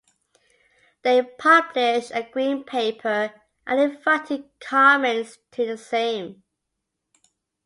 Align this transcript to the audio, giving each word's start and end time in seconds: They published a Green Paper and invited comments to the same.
They 1.03 1.21
published 1.21 2.11
a 2.15 2.23
Green 2.23 2.63
Paper 2.63 3.35
and 3.67 3.79
invited 3.79 4.49
comments 4.59 5.37
to 5.51 5.63
the 5.67 5.77
same. 5.77 6.41